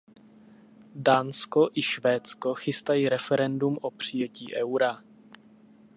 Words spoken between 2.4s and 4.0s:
chystají referendum o